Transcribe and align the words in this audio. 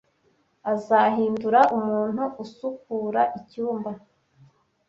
Azahindura 0.73 1.59
umuntu 1.77 2.23
usukura 2.43 3.21
icyumba. 3.39 3.91